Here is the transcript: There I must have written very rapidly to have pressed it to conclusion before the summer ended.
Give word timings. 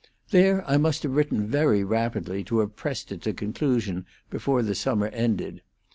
There 0.31 0.67
I 0.67 0.77
must 0.77 1.03
have 1.03 1.11
written 1.11 1.45
very 1.45 1.83
rapidly 1.83 2.43
to 2.45 2.57
have 2.61 2.75
pressed 2.75 3.11
it 3.11 3.21
to 3.21 3.33
conclusion 3.33 4.07
before 4.31 4.63
the 4.63 4.73
summer 4.73 5.09
ended. 5.09 5.61